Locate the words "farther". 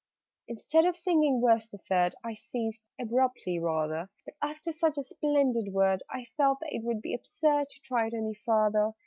8.33-8.93